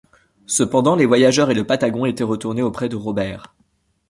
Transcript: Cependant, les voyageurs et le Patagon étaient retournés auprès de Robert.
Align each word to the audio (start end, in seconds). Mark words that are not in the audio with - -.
Cependant, 0.47 0.95
les 0.95 1.05
voyageurs 1.05 1.51
et 1.51 1.53
le 1.53 1.63
Patagon 1.63 2.07
étaient 2.07 2.23
retournés 2.23 2.63
auprès 2.63 2.89
de 2.89 2.95
Robert. 2.95 3.53